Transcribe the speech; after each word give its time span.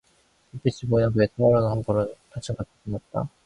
불빛에 0.49 0.87
보이는 0.87 1.11
그의 1.13 1.27
타오르는 1.37 1.65
듯 1.67 1.71
한 1.71 1.83
볼은 1.83 2.15
한층 2.31 2.55
더 2.55 2.63
빛이 2.63 2.91
났다. 2.91 3.29